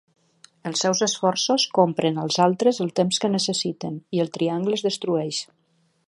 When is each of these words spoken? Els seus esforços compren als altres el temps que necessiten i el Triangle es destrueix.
Els 0.67 0.79
seus 0.83 1.01
esforços 1.07 1.65
compren 1.77 2.17
als 2.23 2.39
altres 2.45 2.81
el 2.85 2.89
temps 3.01 3.21
que 3.25 3.31
necessiten 3.33 3.99
i 4.19 4.23
el 4.25 4.31
Triangle 4.39 4.79
es 4.79 4.85
destrueix. 4.87 5.43